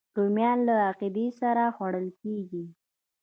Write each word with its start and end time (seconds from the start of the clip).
رومیان 0.17 0.59
له 0.67 0.75
عقیدې 0.89 1.27
سره 1.39 1.63
خوړل 1.75 2.07
کېږي 2.21 2.63